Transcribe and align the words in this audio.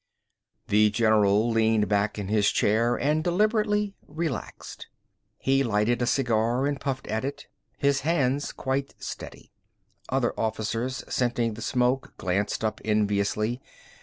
The 0.69 0.89
general 0.89 1.51
leaned 1.51 1.87
back 1.87 2.17
in 2.17 2.27
his 2.27 2.49
chair 2.49 2.95
and 2.95 3.23
deliberately 3.23 3.93
relaxed. 4.07 4.87
He 5.37 5.63
lighted 5.63 6.01
a 6.01 6.07
cigar 6.07 6.65
and 6.65 6.81
puffed 6.81 7.05
at 7.05 7.23
it, 7.23 7.45
his 7.77 7.99
hands 7.99 8.51
quite 8.51 8.95
steady. 8.97 9.51
Other 10.09 10.33
officers, 10.39 11.03
scenting 11.07 11.53
the 11.53 11.61
smoke, 11.61 12.15
glanced 12.17 12.65
up 12.65 12.81
enviously. 12.83 13.61